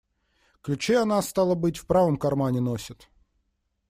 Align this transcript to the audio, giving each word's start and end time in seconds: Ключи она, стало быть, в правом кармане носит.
Ключи 0.63 0.95
она, 0.95 1.21
стало 1.21 1.53
быть, 1.53 1.77
в 1.77 1.85
правом 1.85 2.17
кармане 2.17 2.59
носит. 2.59 3.07